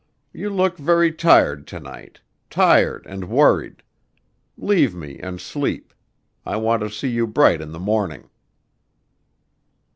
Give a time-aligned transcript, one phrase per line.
[0.33, 3.83] You look very tired to night, tired and worried.
[4.57, 5.93] Leave me and sleep.
[6.43, 8.27] I want to see you bright in the morning."